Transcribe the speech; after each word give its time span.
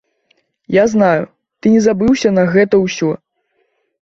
Я 0.75 0.85
знаю, 0.93 1.21
ты 1.59 1.65
не 1.75 1.81
забыўся 1.87 2.33
на 2.39 2.47
гэта 2.55 2.73
на 2.81 2.89
ўсё. 2.89 3.11